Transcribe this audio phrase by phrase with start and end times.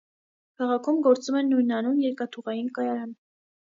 [0.61, 3.19] Քաղաքում գործում է նույնանուն երկաթուղային կայարան։